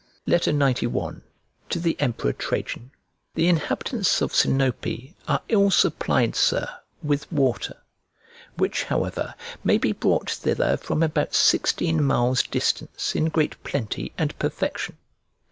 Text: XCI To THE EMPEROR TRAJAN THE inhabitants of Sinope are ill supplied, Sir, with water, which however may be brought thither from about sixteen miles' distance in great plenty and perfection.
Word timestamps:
XCI 0.27 1.21
To 1.69 1.79
THE 1.79 1.95
EMPEROR 2.01 2.33
TRAJAN 2.33 2.89
THE 3.35 3.47
inhabitants 3.47 4.19
of 4.23 4.33
Sinope 4.33 5.13
are 5.27 5.43
ill 5.47 5.69
supplied, 5.69 6.35
Sir, 6.35 6.67
with 7.03 7.31
water, 7.31 7.77
which 8.57 8.85
however 8.85 9.35
may 9.63 9.77
be 9.77 9.91
brought 9.91 10.31
thither 10.31 10.75
from 10.77 11.03
about 11.03 11.35
sixteen 11.35 12.03
miles' 12.03 12.41
distance 12.41 13.13
in 13.15 13.25
great 13.25 13.63
plenty 13.63 14.11
and 14.17 14.35
perfection. 14.39 14.97